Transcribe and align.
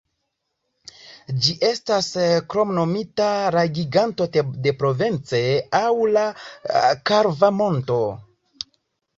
Ĝi 1.47 1.53
estas 1.67 2.07
kromnomita 2.53 3.27
la 3.57 3.65
Giganto 3.75 4.29
de 4.39 4.73
Provence 4.81 5.43
aŭ 5.81 5.85
la 6.17 6.27
kalva 7.13 7.55
monto. 7.61 8.01